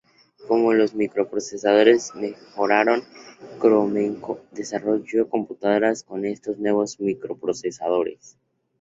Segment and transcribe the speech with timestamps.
[0.47, 3.03] Como los microprocesadores mejoraron,
[3.59, 8.35] Cromemco desarrolló computadoras con estos nuevos microprocesadores.